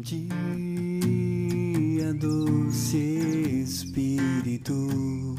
dia, 0.00 0.24
doce 2.14 2.96
Espírito, 3.62 5.29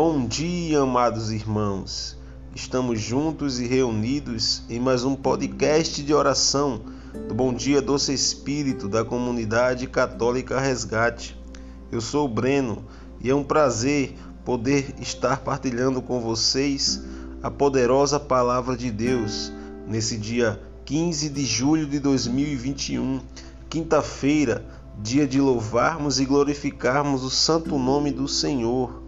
Bom 0.00 0.28
dia, 0.28 0.82
amados 0.82 1.32
irmãos. 1.32 2.16
Estamos 2.54 3.00
juntos 3.00 3.58
e 3.58 3.66
reunidos 3.66 4.62
em 4.70 4.78
mais 4.78 5.02
um 5.02 5.16
podcast 5.16 6.04
de 6.04 6.14
oração 6.14 6.82
do 7.26 7.34
Bom 7.34 7.52
Dia 7.52 7.82
Doce 7.82 8.14
Espírito 8.14 8.88
da 8.88 9.04
comunidade 9.04 9.88
católica 9.88 10.60
Resgate. 10.60 11.36
Eu 11.90 12.00
sou 12.00 12.26
o 12.26 12.32
Breno 12.32 12.84
e 13.20 13.28
é 13.28 13.34
um 13.34 13.42
prazer 13.42 14.14
poder 14.44 14.94
estar 15.00 15.38
partilhando 15.38 16.00
com 16.00 16.20
vocês 16.20 17.02
a 17.42 17.50
poderosa 17.50 18.20
palavra 18.20 18.76
de 18.76 18.92
Deus 18.92 19.52
nesse 19.84 20.16
dia 20.16 20.62
15 20.84 21.28
de 21.28 21.44
julho 21.44 21.88
de 21.88 21.98
2021, 21.98 23.20
quinta-feira, 23.68 24.64
dia 25.02 25.26
de 25.26 25.40
louvarmos 25.40 26.20
e 26.20 26.24
glorificarmos 26.24 27.24
o 27.24 27.30
santo 27.30 27.76
nome 27.76 28.12
do 28.12 28.28
Senhor. 28.28 29.07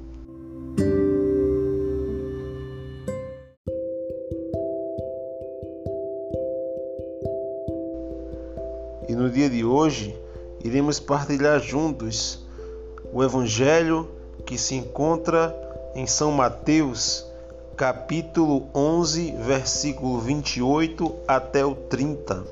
Iremos 10.70 11.00
partilhar 11.00 11.58
juntos 11.58 12.38
o 13.12 13.24
Evangelho 13.24 14.08
que 14.46 14.56
se 14.56 14.76
encontra 14.76 15.52
em 15.96 16.06
São 16.06 16.30
Mateus, 16.30 17.26
capítulo 17.76 18.68
11, 18.72 19.34
versículo 19.44 20.20
28 20.20 21.12
até 21.26 21.66
o 21.66 21.74
30. 21.74 22.44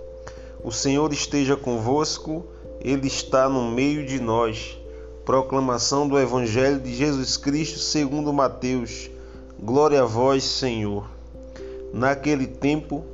O 0.64 0.72
Senhor 0.72 1.12
esteja 1.12 1.56
convosco, 1.56 2.44
Ele 2.80 3.06
está 3.06 3.48
no 3.48 3.70
meio 3.70 4.05
de 4.05 4.19
nós. 4.19 4.77
Proclamação 5.25 6.08
do 6.08 6.19
Evangelho 6.19 6.80
de 6.80 6.92
Jesus 6.97 7.36
Cristo 7.36 7.78
segundo 7.78 8.32
Mateus. 8.32 9.08
Glória 9.62 10.03
a 10.03 10.06
vós, 10.06 10.42
Senhor. 10.42 11.08
Naquele 11.94 12.48
tempo, 12.48 13.05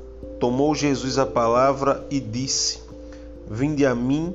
tomou 0.40 0.74
Jesus 0.74 1.18
a 1.18 1.26
palavra 1.26 2.06
e 2.10 2.18
disse: 2.18 2.78
Vinde 3.46 3.84
a 3.84 3.94
mim, 3.94 4.34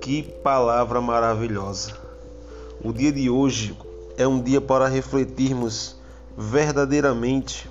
Que 0.00 0.22
palavra 0.22 0.98
maravilhosa! 0.98 1.92
O 2.82 2.90
dia 2.90 3.12
de 3.12 3.28
hoje 3.28 3.76
é 4.16 4.26
um 4.26 4.40
dia 4.40 4.58
para 4.58 4.88
refletirmos 4.88 5.94
verdadeiramente 6.38 7.70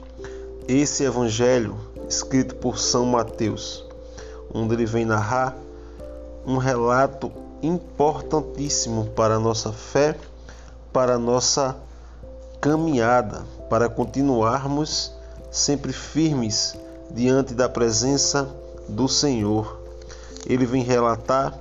esse 0.68 1.04
evangelho 1.04 1.76
escrito 2.08 2.54
por 2.54 2.78
São 2.78 3.04
Mateus, 3.04 3.84
onde 4.54 4.76
ele 4.76 4.86
vem 4.86 5.06
narrar 5.06 5.58
um 6.46 6.58
relato 6.58 7.32
importantíssimo 7.64 9.08
para 9.16 9.36
a 9.36 9.40
nossa 9.40 9.74
fé, 9.74 10.16
para 10.94 11.16
a 11.16 11.20
nossa 11.20 11.76
caminhada, 12.62 13.44
para 13.72 13.90
continuarmos 13.90 15.12
sempre 15.50 15.92
firmes 15.92 16.76
diante 17.10 17.56
da 17.56 17.68
presença 17.68 18.48
do 18.88 19.08
Senhor. 19.08 19.80
Ele 20.46 20.68
vem 20.68 20.84
relatar 20.84 21.60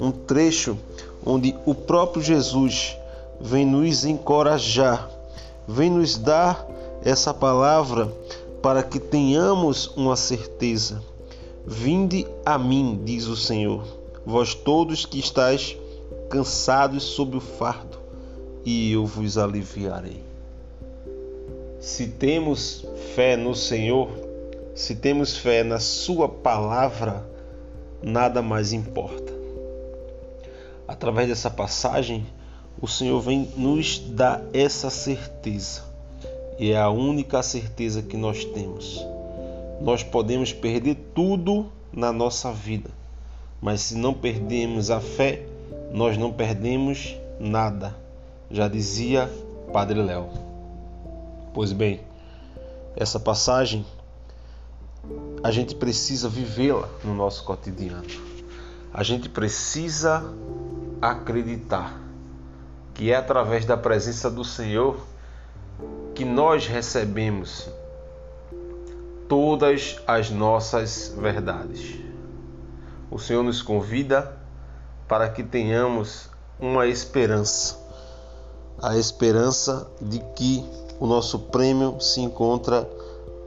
um 0.00 0.10
trecho 0.10 0.76
onde 1.24 1.54
o 1.66 1.74
próprio 1.74 2.22
Jesus 2.22 2.96
vem 3.40 3.66
nos 3.66 4.04
encorajar, 4.04 5.10
vem 5.66 5.90
nos 5.90 6.16
dar 6.16 6.66
essa 7.04 7.32
palavra 7.34 8.12
para 8.62 8.82
que 8.82 8.98
tenhamos 8.98 9.88
uma 9.96 10.16
certeza. 10.16 11.02
Vinde 11.66 12.26
a 12.44 12.58
mim, 12.58 13.00
diz 13.04 13.26
o 13.26 13.36
Senhor, 13.36 13.84
vós 14.24 14.54
todos 14.54 15.04
que 15.04 15.18
estáis 15.18 15.76
cansados 16.30 17.02
sob 17.02 17.36
o 17.36 17.40
fardo, 17.40 17.98
e 18.64 18.92
eu 18.92 19.04
vos 19.06 19.36
aliviarei. 19.36 20.22
Se 21.80 22.06
temos 22.08 22.84
fé 23.14 23.36
no 23.36 23.54
Senhor, 23.54 24.08
se 24.74 24.94
temos 24.94 25.36
fé 25.36 25.62
na 25.62 25.78
Sua 25.78 26.28
palavra, 26.28 27.24
nada 28.02 28.42
mais 28.42 28.72
importa 28.72 29.27
através 30.88 31.28
dessa 31.28 31.50
passagem, 31.50 32.26
o 32.80 32.88
Senhor 32.88 33.20
vem 33.20 33.52
nos 33.56 33.98
dar 33.98 34.42
essa 34.54 34.88
certeza. 34.88 35.82
E 36.58 36.72
é 36.72 36.80
a 36.80 36.88
única 36.88 37.42
certeza 37.42 38.02
que 38.02 38.16
nós 38.16 38.44
temos. 38.46 39.04
Nós 39.82 40.02
podemos 40.02 40.52
perder 40.52 40.96
tudo 41.14 41.70
na 41.92 42.12
nossa 42.12 42.50
vida, 42.50 42.90
mas 43.60 43.82
se 43.82 43.96
não 43.96 44.14
perdemos 44.14 44.90
a 44.90 45.00
fé, 45.00 45.46
nós 45.92 46.16
não 46.16 46.32
perdemos 46.32 47.16
nada. 47.38 47.94
Já 48.50 48.66
dizia 48.66 49.30
Padre 49.72 50.02
Léo. 50.02 50.28
Pois 51.52 51.72
bem, 51.72 52.00
essa 52.96 53.20
passagem 53.20 53.84
a 55.42 55.50
gente 55.50 55.74
precisa 55.74 56.28
vivê-la 56.28 56.88
no 57.04 57.14
nosso 57.14 57.44
cotidiano. 57.44 58.04
A 58.92 59.02
gente 59.02 59.28
precisa 59.28 60.24
acreditar 61.00 62.08
que 62.98 63.12
é 63.12 63.16
através 63.16 63.64
da 63.64 63.76
presença 63.76 64.28
do 64.28 64.44
Senhor 64.44 64.96
que 66.16 66.24
nós 66.24 66.66
recebemos 66.66 67.68
todas 69.28 70.00
as 70.04 70.30
nossas 70.30 71.14
verdades. 71.16 71.94
O 73.08 73.20
Senhor 73.20 73.44
nos 73.44 73.62
convida 73.62 74.36
para 75.06 75.28
que 75.28 75.44
tenhamos 75.44 76.28
uma 76.58 76.88
esperança, 76.88 77.78
a 78.82 78.96
esperança 78.98 79.88
de 80.02 80.18
que 80.34 80.64
o 80.98 81.06
nosso 81.06 81.38
prêmio 81.38 82.00
se 82.00 82.20
encontra 82.20 82.88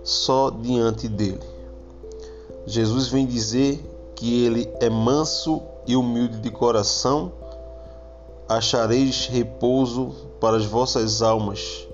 só 0.02 0.50
diante 0.50 1.10
dele. 1.10 1.44
Jesus 2.66 3.10
vem 3.10 3.26
dizer 3.26 3.84
que 4.16 4.46
ele 4.46 4.72
é 4.80 4.90
manso 4.90 5.62
e 5.86 5.94
humilde 5.96 6.40
de 6.40 6.50
coração 6.50 7.41
achareis 8.58 9.28
repouso 9.28 10.14
para 10.40 10.58
as 10.58 10.66
vossas 10.66 11.22
almas, 11.22 11.88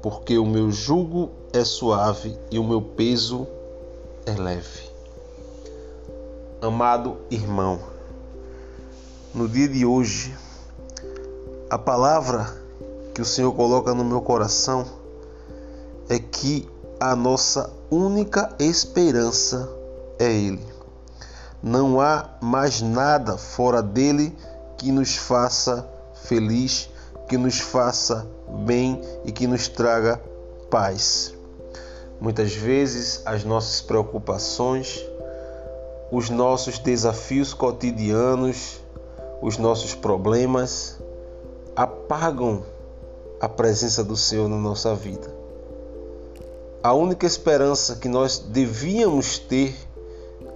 porque 0.00 0.38
o 0.38 0.46
meu 0.46 0.70
jugo 0.70 1.30
é 1.52 1.64
suave 1.64 2.38
e 2.50 2.58
o 2.58 2.64
meu 2.64 2.80
peso 2.80 3.46
é 4.24 4.32
leve. 4.32 4.88
Amado 6.62 7.16
irmão, 7.30 7.80
no 9.34 9.48
dia 9.48 9.68
de 9.68 9.84
hoje, 9.84 10.36
a 11.68 11.78
palavra 11.78 12.56
que 13.14 13.20
o 13.20 13.24
Senhor 13.24 13.52
coloca 13.52 13.92
no 13.92 14.04
meu 14.04 14.20
coração 14.20 14.86
é 16.08 16.18
que 16.18 16.68
a 17.00 17.16
nossa 17.16 17.72
única 17.90 18.54
esperança 18.60 19.68
é 20.18 20.32
Ele. 20.32 20.66
Não 21.60 22.00
há 22.00 22.28
mais 22.40 22.80
nada 22.80 23.36
fora 23.36 23.82
dele 23.82 24.36
que 24.78 24.90
nos 24.92 25.16
faça 25.16 25.86
feliz, 26.24 26.88
que 27.28 27.36
nos 27.36 27.58
faça 27.58 28.26
bem 28.64 29.00
e 29.24 29.32
que 29.32 29.46
nos 29.46 29.68
traga 29.68 30.20
paz. 30.70 31.34
Muitas 32.20 32.54
vezes 32.54 33.22
as 33.26 33.44
nossas 33.44 33.80
preocupações, 33.80 35.04
os 36.10 36.30
nossos 36.30 36.78
desafios 36.78 37.52
cotidianos, 37.52 38.80
os 39.42 39.58
nossos 39.58 39.94
problemas 39.94 40.98
apagam 41.76 42.64
a 43.40 43.48
presença 43.48 44.02
do 44.02 44.16
Senhor 44.16 44.48
na 44.48 44.56
nossa 44.56 44.94
vida. 44.94 45.36
A 46.82 46.92
única 46.92 47.26
esperança 47.26 47.96
que 47.96 48.08
nós 48.08 48.38
devíamos 48.38 49.38
ter 49.38 49.76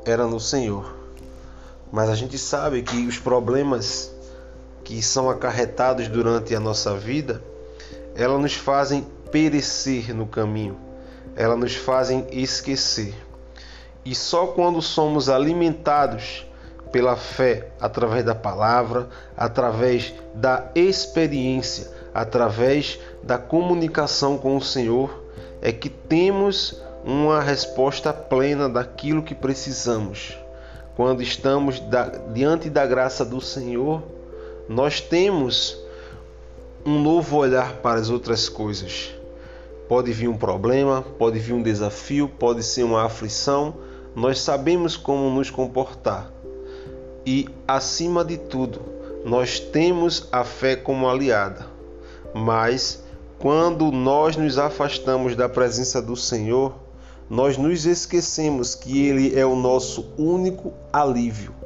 era 0.05 0.27
no 0.27 0.41
Senhor. 0.41 1.03
Mas 1.91 2.09
a 2.09 2.15
gente 2.15 2.39
sabe 2.39 2.83
que 2.83 3.07
os 3.07 3.19
problemas 3.19 4.12
que 4.93 5.01
são 5.01 5.31
acarretados 5.31 6.07
durante 6.07 6.55
a 6.55 6.61
nossa 6.61 6.95
vida, 6.95 7.43
elas 8.15 8.39
nos 8.39 8.53
fazem 8.53 9.07
perecer 9.31 10.15
no 10.15 10.27
caminho, 10.27 10.77
elas 11.35 11.59
nos 11.59 11.75
fazem 11.75 12.27
esquecer. 12.31 13.15
E 14.05 14.15
só 14.15 14.49
quando 14.49 14.83
somos 14.83 15.31
alimentados 15.31 16.47
pela 16.93 17.17
fé, 17.17 17.69
através 17.81 18.23
da 18.23 18.35
palavra, 18.35 19.09
através 19.35 20.13
da 20.35 20.71
experiência, 20.75 21.91
através 22.13 23.01
da 23.23 23.39
comunicação 23.39 24.37
com 24.37 24.59
o 24.59 24.63
Senhor, 24.63 25.25
é 25.63 25.73
que 25.73 25.89
temos 25.89 26.83
uma 27.03 27.41
resposta 27.41 28.13
plena 28.13 28.69
daquilo 28.69 29.23
que 29.23 29.35
precisamos. 29.35 30.37
Quando 30.95 31.23
estamos 31.23 31.81
da, 31.81 32.09
diante 32.09 32.69
da 32.69 32.85
graça 32.85 33.25
do 33.25 33.41
Senhor, 33.41 34.03
nós 34.69 35.01
temos 35.01 35.79
um 36.85 37.01
novo 37.01 37.37
olhar 37.37 37.77
para 37.77 38.01
as 38.01 38.11
outras 38.11 38.49
coisas. 38.49 39.15
Pode 39.89 40.13
vir 40.13 40.29
um 40.29 40.37
problema, 40.37 41.03
pode 41.19 41.39
vir 41.39 41.53
um 41.53 41.63
desafio, 41.63 42.29
pode 42.29 42.63
ser 42.63 42.83
uma 42.83 43.05
aflição, 43.05 43.75
nós 44.15 44.41
sabemos 44.41 44.97
como 44.97 45.31
nos 45.31 45.51
comportar. 45.51 46.33
E, 47.25 47.49
acima 47.67 48.25
de 48.25 48.37
tudo, 48.37 48.81
nós 49.25 49.61
temos 49.61 50.29
a 50.33 50.45
fé 50.45 50.75
como 50.75 51.09
aliada. 51.09 51.67
Mas, 52.35 53.03
quando 53.39 53.93
nós 53.93 54.37
nos 54.37 54.59
afastamos 54.59 55.37
da 55.37 55.49
presença 55.49 56.01
do 56.01 56.17
Senhor, 56.17 56.75
nós 57.29 57.57
nos 57.57 57.87
esquecemos 57.87 58.75
que 58.75 59.07
Ele 59.07 59.39
é 59.39 59.47
o 59.47 59.57
nosso 59.57 60.13
único 60.19 60.73
alívio. 60.93 61.62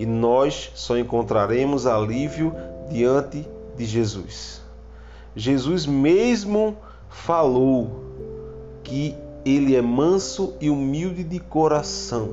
E 0.00 0.06
nós 0.06 0.72
só 0.74 0.96
encontraremos 0.96 1.86
alívio 1.86 2.54
diante 2.88 3.46
de 3.76 3.84
Jesus. 3.84 4.62
Jesus 5.36 5.84
mesmo 5.84 6.78
falou 7.10 8.02
que 8.82 9.14
ele 9.44 9.76
é 9.76 9.82
manso 9.82 10.54
e 10.58 10.70
humilde 10.70 11.22
de 11.22 11.38
coração. 11.38 12.30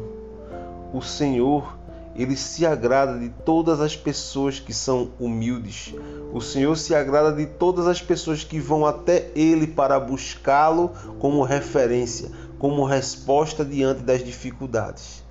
O 0.93 1.01
Senhor, 1.01 1.77
ele 2.15 2.37
se 2.37 2.65
agrada 2.65 3.19
de 3.19 3.27
todas 3.43 3.81
as 3.81 3.97
pessoas 3.97 4.61
que 4.61 4.73
são 4.73 5.09
humildes. 5.19 5.93
O 6.31 6.39
Senhor 6.39 6.77
se 6.77 6.95
agrada 6.95 7.33
de 7.33 7.47
todas 7.47 7.85
as 7.85 8.01
pessoas 8.01 8.45
que 8.45 8.61
vão 8.61 8.85
até 8.85 9.29
ele 9.35 9.67
para 9.67 9.99
buscá-lo 9.99 10.93
como 11.19 11.43
referência, 11.43 12.31
como 12.57 12.85
resposta 12.85 13.65
diante 13.65 14.03
das 14.03 14.23
dificuldades. 14.23 15.21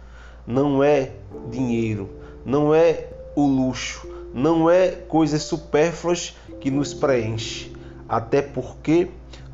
Não 0.47 0.85
é 0.85 1.13
dinheiro, 1.51 2.09
não 2.47 2.73
é 2.73 3.09
o 3.35 3.45
luxo, 3.45 4.09
não 4.33 4.71
é 4.71 4.93
coisas 4.93 5.43
supérfluas 5.43 6.37
que 6.61 6.71
nos 6.71 6.95
preenche, 6.95 7.73
até 8.09 8.41
porque 8.41 9.09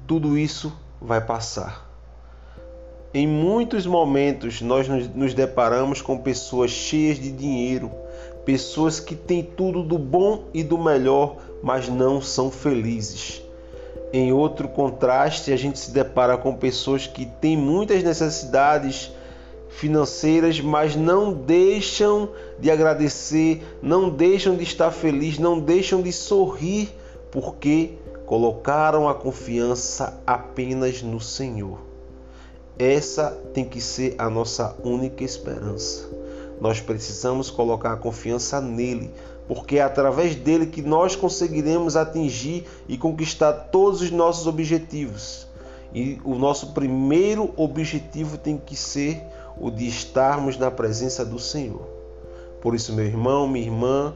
tudo 0.06 0.36
isso 0.36 0.70
vai 1.00 1.20
passar. 1.20 1.90
Em 3.14 3.26
muitos 3.26 3.86
momentos 3.86 4.60
nós 4.60 4.86
nos 4.88 5.32
deparamos 5.32 6.02
com 6.02 6.18
pessoas 6.18 6.70
cheias 6.70 7.18
de 7.18 7.32
dinheiro, 7.32 7.90
pessoas 8.44 9.00
que 9.00 9.14
têm 9.14 9.42
tudo 9.42 9.82
do 9.82 9.98
bom 9.98 10.44
e 10.52 10.62
do 10.62 10.76
melhor, 10.76 11.36
mas 11.62 11.88
não 11.88 12.20
são 12.20 12.50
felizes. 12.50 13.42
Em 14.12 14.32
outro 14.34 14.68
contraste, 14.68 15.50
a 15.50 15.56
gente 15.56 15.78
se 15.78 15.92
depara 15.92 16.36
com 16.36 16.54
pessoas 16.54 17.06
que 17.06 17.24
têm 17.24 17.56
muitas 17.56 18.02
necessidades 18.02 19.10
financeiras, 19.72 20.60
mas 20.60 20.94
não 20.94 21.32
deixam 21.32 22.28
de 22.58 22.70
agradecer, 22.70 23.62
não 23.82 24.10
deixam 24.10 24.54
de 24.56 24.62
estar 24.62 24.90
felizes, 24.90 25.38
não 25.38 25.58
deixam 25.58 26.02
de 26.02 26.12
sorrir, 26.12 26.90
porque 27.30 27.94
colocaram 28.26 29.08
a 29.08 29.14
confiança 29.14 30.20
apenas 30.26 31.02
no 31.02 31.20
Senhor. 31.20 31.80
Essa 32.78 33.30
tem 33.52 33.64
que 33.64 33.80
ser 33.80 34.14
a 34.18 34.30
nossa 34.30 34.76
única 34.84 35.24
esperança. 35.24 36.08
Nós 36.60 36.80
precisamos 36.80 37.50
colocar 37.50 37.92
a 37.92 37.96
confiança 37.96 38.60
nele, 38.60 39.10
porque 39.48 39.78
é 39.78 39.82
através 39.82 40.36
dele 40.36 40.66
que 40.66 40.80
nós 40.80 41.16
conseguiremos 41.16 41.96
atingir 41.96 42.64
e 42.88 42.96
conquistar 42.96 43.52
todos 43.52 44.00
os 44.00 44.10
nossos 44.10 44.46
objetivos. 44.46 45.46
E 45.94 46.18
o 46.24 46.36
nosso 46.36 46.72
primeiro 46.72 47.52
objetivo 47.56 48.38
tem 48.38 48.56
que 48.56 48.76
ser 48.76 49.20
o 49.58 49.70
de 49.70 49.86
estarmos 49.86 50.56
na 50.56 50.70
presença 50.70 51.24
do 51.24 51.38
Senhor. 51.38 51.86
Por 52.60 52.74
isso, 52.74 52.92
meu 52.92 53.04
irmão, 53.04 53.48
minha 53.48 53.66
irmã, 53.66 54.14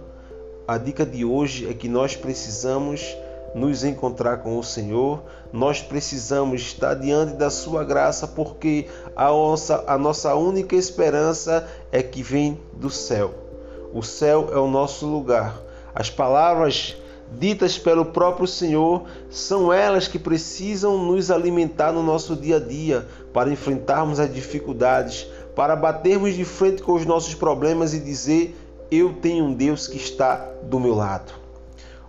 a 0.67 0.79
dica 0.79 1.05
de 1.05 1.25
hoje 1.25 1.69
é 1.69 1.75
que 1.75 1.89
nós 1.89 2.17
precisamos 2.17 3.17
nos 3.55 3.85
encontrar 3.85 4.39
com 4.39 4.59
o 4.59 4.63
Senhor, 4.63 5.23
nós 5.53 5.81
precisamos 5.81 6.61
estar 6.61 6.95
diante 6.95 7.35
da 7.35 7.49
Sua 7.49 7.83
graça, 7.85 8.29
porque 8.29 8.87
a 9.15 9.29
nossa, 9.29 9.85
a 9.87 9.97
nossa 9.97 10.35
única 10.35 10.77
esperança 10.77 11.67
é 11.91 12.03
que 12.03 12.23
vem 12.23 12.61
do 12.75 12.91
céu. 12.91 13.33
O 13.95 14.03
céu 14.03 14.51
é 14.53 14.59
o 14.59 14.69
nosso 14.69 15.07
lugar. 15.07 15.59
As 15.95 16.11
palavras 16.11 16.97
ditas 17.33 17.79
pelo 17.79 18.05
próprio 18.05 18.47
Senhor 18.47 19.05
são 19.31 19.73
elas 19.73 20.09
que 20.09 20.19
precisam 20.19 20.99
nos 20.99 21.31
alimentar 21.31 21.93
no 21.93 22.03
nosso 22.03 22.37
dia 22.37 22.57
a 22.57 22.61
dia 22.61 23.07
para 23.33 23.51
enfrentarmos 23.51 24.21
as 24.21 24.33
dificuldades, 24.33 25.27
para 25.55 25.77
batermos 25.77 26.35
de 26.35 26.45
frente 26.45 26.83
com 26.83 26.93
os 26.93 27.05
nossos 27.05 27.35
problemas 27.35 27.95
e 27.95 28.01
dizer: 28.01 28.57
Eu 28.91 29.15
tenho 29.15 29.45
um 29.45 29.55
Deus 29.55 29.87
que 29.87 29.97
está 29.97 30.37
do 30.63 30.79
meu 30.79 30.95
lado 30.95 31.47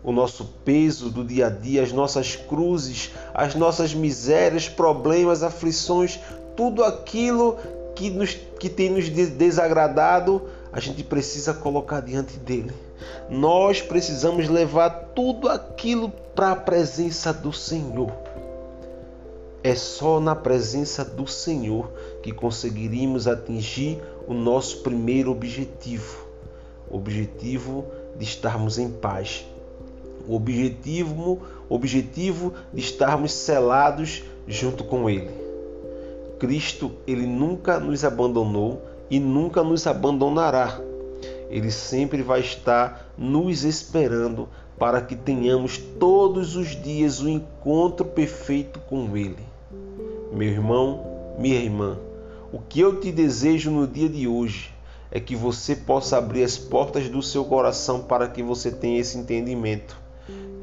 o 0.04 0.12
nosso 0.14 0.46
peso 0.64 1.10
do 1.10 1.22
dia 1.22 1.48
a 1.48 1.50
dia, 1.50 1.84
as 1.84 1.92
nossas 1.92 2.34
cruzes, 2.34 3.12
as 3.34 3.56
nossas 3.56 3.94
misérias, 3.94 4.70
problemas, 4.70 5.44
aflições, 5.44 6.18
tudo 6.56 6.82
aquilo 6.82 7.58
que, 7.94 8.10
nos, 8.10 8.34
que 8.34 8.70
tem 8.70 8.90
nos 8.90 9.10
desagradado, 9.10 10.44
a 10.72 10.80
gente 10.80 11.04
precisa 11.04 11.54
colocar 11.54 12.00
diante 12.00 12.38
dele. 12.38 12.74
Nós 13.30 13.82
precisamos 13.82 14.48
levar 14.48 14.90
tudo 15.16 15.50
aquilo 15.50 16.10
para 16.36 16.52
a 16.52 16.56
presença 16.56 17.34
do 17.34 17.52
Senhor. 17.52 18.12
É 19.64 19.76
só 19.76 20.20
na 20.20 20.36
presença 20.36 21.04
do 21.04 21.28
Senhor 21.28 21.92
que 22.24 22.32
conseguiríamos 22.32 23.28
atingir 23.28 24.02
o 24.28 24.34
nosso 24.34 24.78
primeiro 24.78 25.32
objetivo, 25.32 26.26
o 26.90 26.98
objetivo 26.98 27.86
de 28.18 28.24
estarmos 28.24 28.78
em 28.78 28.90
paz 28.90 29.46
o 30.28 30.36
objetivo, 30.36 31.40
objetivo 31.70 32.54
de 32.74 32.82
estarmos 32.82 33.32
selados 33.32 34.24
junto 34.48 34.84
com 34.84 35.10
Ele. 35.10 35.32
Cristo, 36.38 36.92
Ele 37.08 37.26
nunca 37.26 37.80
nos 37.80 38.04
abandonou 38.04 38.82
e 39.10 39.20
nunca 39.20 39.64
nos 39.64 39.88
abandonará. 39.88 40.80
Ele 41.50 41.72
sempre 41.72 42.22
vai 42.22 42.42
estar 42.42 43.12
nos 43.18 43.64
esperando 43.64 44.50
para 44.78 45.02
que 45.02 45.16
tenhamos 45.16 45.78
todos 45.78 46.56
os 46.56 46.70
dias 46.82 47.20
o 47.20 47.26
um 47.26 47.30
encontro 47.30 48.06
perfeito 48.06 48.80
com 48.82 49.16
Ele. 49.16 49.46
Meu 50.32 50.50
irmão, 50.50 51.36
minha 51.38 51.60
irmã, 51.60 51.98
o 52.52 52.60
que 52.60 52.80
eu 52.80 53.00
te 53.00 53.12
desejo 53.12 53.72
no 53.72 53.88
dia 53.88 54.10
de 54.10 54.28
hoje 54.28 54.74
é 55.10 55.20
que 55.20 55.36
você 55.36 55.76
possa 55.76 56.18
abrir 56.18 56.44
as 56.44 56.58
portas 56.58 57.10
do 57.10 57.22
seu 57.22 57.46
coração 57.46 58.02
para 58.02 58.28
que 58.28 58.44
você 58.44 58.72
tenha 58.72 59.00
esse 59.00 59.18
entendimento 59.18 60.08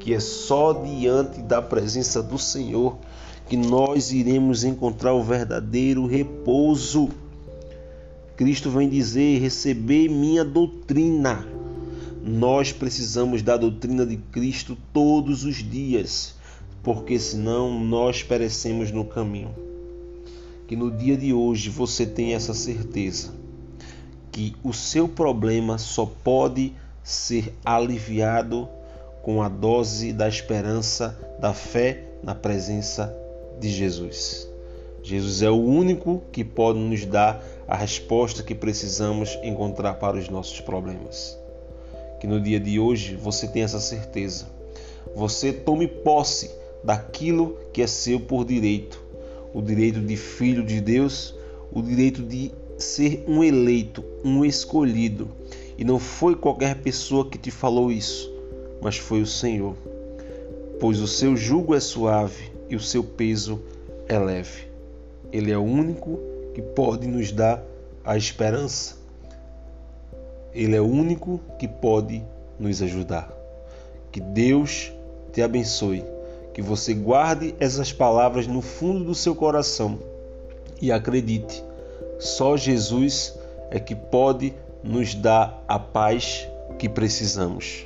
que 0.05 0.13
é 0.13 0.19
só 0.19 0.71
diante 0.71 1.41
da 1.41 1.63
presença 1.63 2.21
do 2.21 2.37
Senhor 2.37 2.95
que 3.47 3.57
nós 3.57 4.11
iremos 4.11 4.63
encontrar 4.63 5.13
o 5.13 5.23
verdadeiro 5.23 6.05
repouso. 6.05 7.09
Cristo 8.35 8.69
vem 8.69 8.89
dizer: 8.89 9.39
receber 9.39 10.09
minha 10.09 10.43
doutrina. 10.43 11.47
Nós 12.23 12.71
precisamos 12.71 13.41
da 13.41 13.55
doutrina 13.55 14.05
de 14.05 14.17
Cristo 14.17 14.77
todos 14.91 15.43
os 15.43 15.57
dias, 15.57 16.35
porque 16.81 17.19
senão 17.19 17.79
nós 17.79 18.23
perecemos 18.23 18.91
no 18.91 19.05
caminho. 19.05 19.53
Que 20.67 20.75
no 20.75 20.89
dia 20.89 21.15
de 21.15 21.31
hoje 21.31 21.69
você 21.69 22.05
tenha 22.05 22.35
essa 22.35 22.53
certeza 22.53 23.31
que 24.35 24.53
o 24.61 24.73
seu 24.73 25.07
problema 25.07 25.77
só 25.77 26.05
pode 26.05 26.73
ser 27.01 27.53
aliviado 27.63 28.67
com 29.21 29.41
a 29.41 29.47
dose 29.47 30.11
da 30.11 30.27
esperança, 30.27 31.17
da 31.39 31.53
fé 31.53 32.03
na 32.21 32.35
presença 32.35 33.15
de 33.61 33.69
Jesus. 33.69 34.45
Jesus 35.01 35.41
é 35.41 35.49
o 35.49 35.55
único 35.55 36.21
que 36.33 36.43
pode 36.43 36.79
nos 36.79 37.05
dar 37.05 37.41
a 37.67 37.75
resposta 37.75 38.43
que 38.43 38.53
precisamos 38.53 39.37
encontrar 39.43 39.95
para 39.95 40.17
os 40.17 40.29
nossos 40.29 40.61
problemas. 40.61 41.37
Que 42.19 42.27
no 42.27 42.39
dia 42.39 42.59
de 42.59 42.79
hoje 42.79 43.15
você 43.15 43.47
tenha 43.47 43.65
essa 43.65 43.79
certeza. 43.79 44.47
Você 45.15 45.51
tome 45.51 45.87
posse 45.87 46.51
daquilo 46.83 47.57
que 47.73 47.81
é 47.81 47.87
seu 47.87 48.19
por 48.19 48.45
direito, 48.45 49.01
o 49.53 49.61
direito 49.61 49.99
de 49.99 50.15
filho 50.15 50.63
de 50.63 50.79
Deus, 50.79 51.35
o 51.71 51.81
direito 51.81 52.21
de 52.21 52.51
ser 52.77 53.23
um 53.27 53.43
eleito, 53.43 54.03
um 54.23 54.45
escolhido. 54.45 55.29
E 55.77 55.83
não 55.83 55.99
foi 55.99 56.35
qualquer 56.35 56.75
pessoa 56.81 57.29
que 57.29 57.37
te 57.37 57.51
falou 57.51 57.91
isso, 57.91 58.31
mas 58.81 58.97
foi 58.97 59.21
o 59.21 59.27
Senhor. 59.27 59.75
Pois 60.79 60.99
o 60.99 61.07
seu 61.07 61.35
jugo 61.35 61.73
é 61.73 61.79
suave 61.79 62.51
e 62.69 62.75
o 62.75 62.79
seu 62.79 63.03
peso 63.03 63.61
é 64.07 64.19
leve. 64.19 64.67
Ele 65.31 65.51
é 65.51 65.57
o 65.57 65.63
único 65.63 66.19
que 66.55 66.61
pode 66.61 67.05
nos 67.05 67.33
dar 67.33 67.61
a 68.03 68.15
esperança. 68.15 68.95
Ele 70.53 70.73
é 70.73 70.79
o 70.79 70.87
único 70.87 71.41
que 71.59 71.67
pode 71.67 72.23
nos 72.57 72.81
ajudar. 72.81 73.29
Que 74.09 74.21
Deus 74.21 74.89
te 75.33 75.41
abençoe, 75.41 76.05
que 76.53 76.61
você 76.61 76.93
guarde 76.93 77.53
essas 77.59 77.91
palavras 77.91 78.47
no 78.47 78.61
fundo 78.61 79.03
do 79.03 79.13
seu 79.13 79.35
coração 79.35 79.99
e 80.81 80.93
acredite, 80.93 81.61
só 82.19 82.55
Jesus 82.55 83.37
é 83.69 83.77
que 83.77 83.93
pode 83.93 84.53
nos 84.81 85.13
dar 85.13 85.61
a 85.67 85.77
paz 85.77 86.47
que 86.79 86.87
precisamos. 86.87 87.85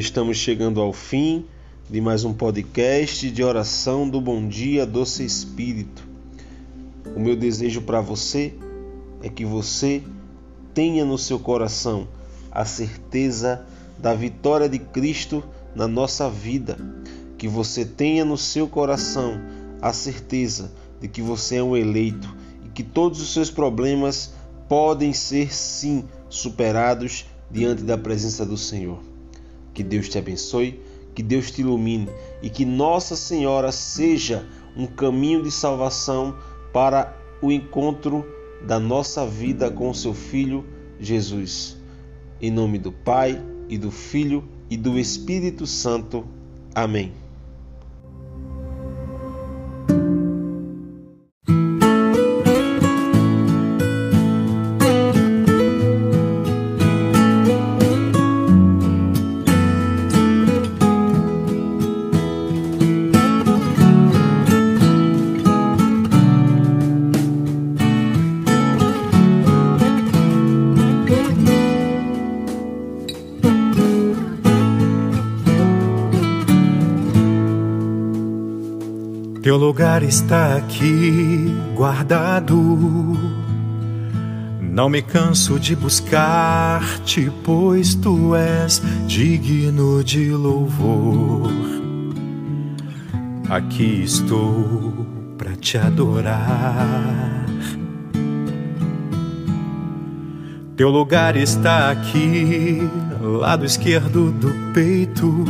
Estamos 0.00 0.38
chegando 0.38 0.80
ao 0.80 0.94
fim 0.94 1.44
de 1.90 2.00
mais 2.00 2.24
um 2.24 2.32
podcast 2.32 3.30
de 3.30 3.44
oração 3.44 4.08
do 4.08 4.18
Bom 4.18 4.48
Dia 4.48 4.86
Doce 4.86 5.22
Espírito. 5.22 6.08
O 7.14 7.20
meu 7.20 7.36
desejo 7.36 7.82
para 7.82 8.00
você 8.00 8.54
é 9.22 9.28
que 9.28 9.44
você 9.44 10.02
tenha 10.72 11.04
no 11.04 11.18
seu 11.18 11.38
coração 11.38 12.08
a 12.50 12.64
certeza 12.64 13.66
da 13.98 14.14
vitória 14.14 14.70
de 14.70 14.78
Cristo 14.78 15.44
na 15.74 15.86
nossa 15.86 16.30
vida, 16.30 16.78
que 17.36 17.46
você 17.46 17.84
tenha 17.84 18.24
no 18.24 18.38
seu 18.38 18.66
coração 18.66 19.38
a 19.82 19.92
certeza 19.92 20.72
de 20.98 21.08
que 21.08 21.20
você 21.20 21.56
é 21.56 21.62
um 21.62 21.76
eleito 21.76 22.34
e 22.64 22.70
que 22.70 22.82
todos 22.82 23.20
os 23.20 23.34
seus 23.34 23.50
problemas 23.50 24.32
podem 24.66 25.12
ser 25.12 25.54
sim 25.54 26.04
superados 26.30 27.26
diante 27.50 27.82
da 27.82 27.98
presença 27.98 28.46
do 28.46 28.56
Senhor. 28.56 29.09
Que 29.80 29.84
Deus 29.84 30.10
te 30.10 30.18
abençoe, 30.18 30.78
que 31.14 31.22
Deus 31.22 31.50
te 31.50 31.62
ilumine 31.62 32.06
e 32.42 32.50
que 32.50 32.66
Nossa 32.66 33.16
Senhora 33.16 33.72
seja 33.72 34.46
um 34.76 34.86
caminho 34.86 35.42
de 35.42 35.50
salvação 35.50 36.36
para 36.70 37.16
o 37.40 37.50
encontro 37.50 38.22
da 38.60 38.78
nossa 38.78 39.26
vida 39.26 39.70
com 39.70 39.88
o 39.88 39.94
seu 39.94 40.12
Filho 40.12 40.66
Jesus. 41.00 41.78
Em 42.42 42.50
nome 42.50 42.76
do 42.76 42.92
Pai 42.92 43.42
e 43.70 43.78
do 43.78 43.90
Filho 43.90 44.44
e 44.68 44.76
do 44.76 44.98
Espírito 44.98 45.66
Santo. 45.66 46.26
Amém. 46.74 47.14
Teu 79.50 79.56
lugar 79.56 80.04
está 80.04 80.54
aqui 80.54 81.52
guardado. 81.74 82.56
Não 84.60 84.88
me 84.88 85.02
canso 85.02 85.58
de 85.58 85.74
buscar-te, 85.74 87.32
pois 87.42 87.96
tu 87.96 88.36
és 88.36 88.80
digno 89.08 90.04
de 90.04 90.30
louvor. 90.30 91.50
Aqui 93.48 94.04
estou 94.04 95.04
para 95.36 95.56
te 95.56 95.76
adorar. 95.76 97.44
Teu 100.76 100.90
lugar 100.90 101.36
está 101.36 101.90
aqui, 101.90 102.88
lado 103.20 103.66
esquerdo 103.66 104.30
do 104.30 104.72
peito, 104.72 105.44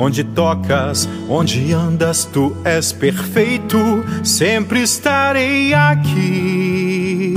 onde 0.00 0.24
tocas, 0.24 1.06
onde 1.28 1.74
andas, 1.74 2.24
tu 2.24 2.56
és 2.64 2.90
perfeito. 2.90 3.78
Sempre 4.24 4.82
estarei 4.82 5.74
aqui 5.74 7.34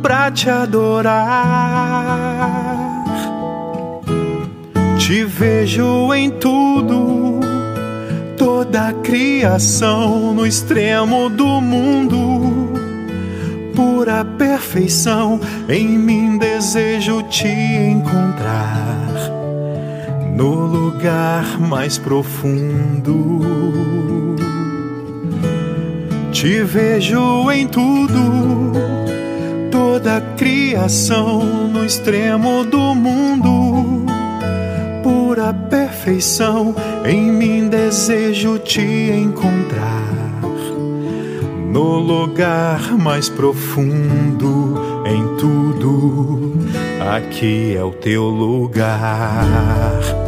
pra 0.00 0.30
te 0.30 0.48
adorar. 0.48 1.26
Te 4.96 5.24
vejo 5.24 6.14
em 6.14 6.30
tudo, 6.30 7.40
toda 8.36 8.88
a 8.88 8.92
criação 8.92 10.34
no 10.34 10.46
extremo 10.46 11.28
do 11.28 11.60
mundo 11.60 12.18
pura 13.74 14.24
perfeição. 14.24 15.40
Em 15.68 15.86
mim 15.86 16.38
desejo 16.38 17.22
te 17.24 17.48
encontrar 17.48 18.98
no 20.38 20.66
lugar 20.66 21.58
mais 21.58 21.98
profundo. 21.98 23.40
Te 26.30 26.62
vejo 26.62 27.50
em 27.50 27.66
tudo, 27.66 28.72
toda 29.68 30.18
a 30.18 30.20
criação 30.36 31.42
no 31.42 31.84
extremo 31.84 32.64
do 32.64 32.94
mundo. 32.94 34.06
Pura 35.02 35.52
perfeição, 35.52 36.72
em 37.04 37.32
mim 37.32 37.68
desejo 37.68 38.60
te 38.60 38.80
encontrar 38.80 39.98
no 41.72 41.98
lugar 41.98 42.96
mais 42.96 43.28
profundo 43.28 44.80
em 45.04 45.36
tudo. 45.36 46.52
Aqui 47.16 47.74
é 47.76 47.82
o 47.82 47.90
teu 47.90 48.22
lugar. 48.22 50.27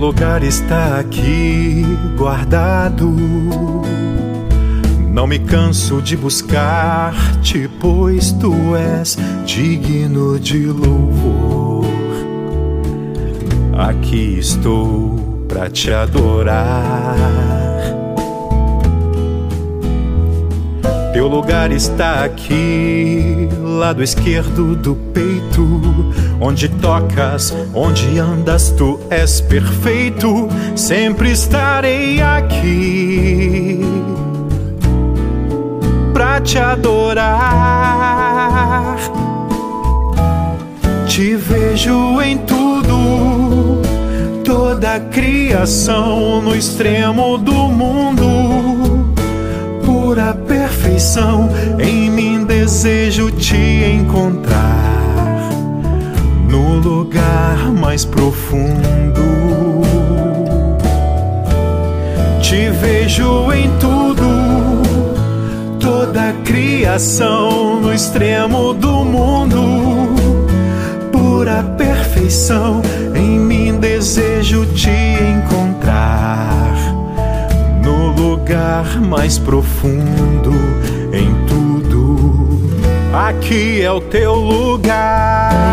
Lugar 0.00 0.42
está 0.42 0.98
aqui 0.98 1.84
guardado. 2.16 3.14
Não 5.12 5.26
me 5.26 5.38
canso 5.38 6.00
de 6.00 6.16
buscar-te, 6.16 7.68
pois 7.78 8.32
tu 8.32 8.74
és 8.74 9.18
digno 9.44 10.40
de 10.40 10.64
louvor. 10.64 11.84
Aqui 13.76 14.38
estou 14.38 15.44
para 15.46 15.68
te 15.68 15.92
adorar. 15.92 17.59
Teu 21.20 21.28
lugar 21.28 21.70
está 21.70 22.24
aqui, 22.24 23.46
lado 23.62 24.02
esquerdo 24.02 24.74
do 24.74 24.94
peito, 24.94 25.82
onde 26.40 26.66
tocas, 26.66 27.54
onde 27.74 28.18
andas, 28.18 28.70
tu 28.70 28.98
és 29.10 29.38
perfeito. 29.42 30.48
Sempre 30.74 31.30
estarei 31.30 32.22
aqui 32.22 33.80
pra 36.14 36.40
te 36.40 36.56
adorar. 36.56 37.36
Te 41.06 41.36
vejo 41.36 42.18
em 42.22 42.38
tudo, 42.38 43.82
toda 44.42 44.94
a 44.94 45.00
criação 45.00 46.40
no 46.40 46.56
extremo 46.56 47.36
do 47.36 47.52
mundo. 47.52 48.79
Pura 50.10 50.34
perfeição, 50.34 51.48
em 51.78 52.10
mim 52.10 52.44
desejo 52.44 53.30
te 53.30 53.54
encontrar 53.56 55.52
no 56.48 56.80
lugar 56.80 57.70
mais 57.70 58.04
profundo. 58.04 59.20
Te 62.42 62.70
vejo 62.70 63.52
em 63.52 63.70
tudo, 63.78 64.26
toda 65.78 66.30
a 66.30 66.32
criação 66.44 67.80
no 67.80 67.94
extremo 67.94 68.74
do 68.74 69.04
mundo. 69.04 70.16
Pura 71.12 71.62
perfeição, 71.78 72.82
lugar 78.50 79.00
mais 79.00 79.38
profundo 79.38 80.50
em 81.12 81.32
tudo. 81.46 82.60
Aqui 83.14 83.80
é 83.80 83.92
o 83.92 84.00
teu 84.00 84.34
lugar. 84.34 85.69